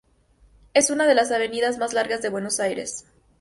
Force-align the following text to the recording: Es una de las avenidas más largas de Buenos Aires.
Es 0.73 0.89
una 0.89 1.05
de 1.05 1.13
las 1.13 1.29
avenidas 1.29 1.77
más 1.77 1.93
largas 1.93 2.23
de 2.23 2.29
Buenos 2.29 2.59
Aires. 2.59 3.05